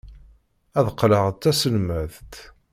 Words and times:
Ad 0.77 0.87
qqleɣ 0.93 1.25
d 1.29 1.37
taselmadt. 1.41 2.33